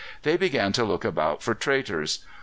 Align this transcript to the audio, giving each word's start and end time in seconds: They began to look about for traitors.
They 0.23 0.35
began 0.35 0.71
to 0.73 0.83
look 0.83 1.05
about 1.05 1.43
for 1.43 1.53
traitors. 1.53 2.25